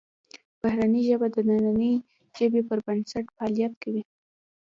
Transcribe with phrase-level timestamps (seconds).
[0.61, 1.93] بهرنۍ ژبه د دنننۍ
[2.37, 4.03] ژبې پر بنسټ فعالیت کوي